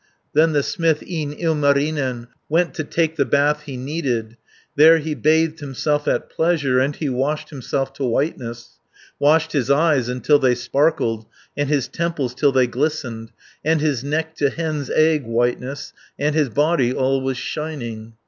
320 0.33 0.33
Then 0.33 0.53
the 0.53 0.63
smith, 0.63 1.03
e'en 1.07 1.33
Ilmarinen, 1.33 2.27
Went 2.49 2.73
to 2.73 2.83
take 2.83 3.17
the 3.17 3.23
bath 3.23 3.61
he 3.65 3.77
needed, 3.77 4.35
There 4.75 4.97
he 4.97 5.13
bathed 5.13 5.59
himself 5.59 6.07
at 6.07 6.27
pleasure, 6.27 6.79
And 6.79 6.95
he 6.95 7.07
washed 7.07 7.51
himself 7.51 7.93
to 7.97 8.03
whiteness, 8.05 8.79
Washed 9.19 9.51
his 9.51 9.69
eyes 9.69 10.09
until 10.09 10.39
they 10.39 10.55
sparkled, 10.55 11.27
And 11.55 11.69
his 11.69 11.87
temples 11.87 12.33
till 12.33 12.51
they 12.51 12.65
glistened, 12.65 13.31
And 13.63 13.79
his 13.79 14.03
neck 14.03 14.33
to 14.37 14.49
hen's 14.49 14.89
egg 14.89 15.23
whiteness, 15.25 15.93
And 16.17 16.33
his 16.33 16.49
body 16.49 16.91
all 16.91 17.21
was 17.21 17.37
shining. 17.37 18.13